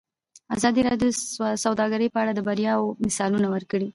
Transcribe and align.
ازادي 0.55 0.81
راډیو 0.89 1.09
د 1.53 1.55
سوداګري 1.63 2.07
په 2.11 2.17
اړه 2.23 2.31
د 2.35 2.39
بریاوو 2.47 2.95
مثالونه 3.05 3.47
ورکړي. 3.55 3.89